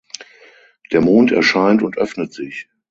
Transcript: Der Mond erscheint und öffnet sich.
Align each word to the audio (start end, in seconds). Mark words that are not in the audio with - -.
Der 0.91 0.99
Mond 1.01 1.31
erscheint 1.31 1.83
und 1.83 1.99
öffnet 1.99 2.33
sich. 2.33 2.67